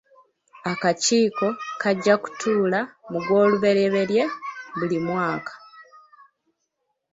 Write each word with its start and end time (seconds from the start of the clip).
Akakiiko 0.71 1.47
kajja 1.81 2.15
kutuula 2.23 2.79
mu 3.11 3.19
Gwolubereberye 3.25 4.23
buli 4.77 4.97
mwaka. 5.07 5.53